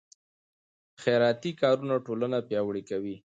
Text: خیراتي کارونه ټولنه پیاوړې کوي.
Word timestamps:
خیراتي 1.01 1.51
کارونه 1.61 1.95
ټولنه 2.05 2.37
پیاوړې 2.47 2.83
کوي. 2.89 3.15